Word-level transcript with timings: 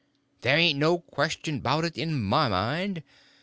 Ther' 0.41 0.57
ain't 0.57 0.79
no 0.79 0.97
question 0.97 1.59
'bout 1.59 1.85
it 1.85 1.95
in 1.95 2.19
my 2.23 2.49
mind. 2.49 3.03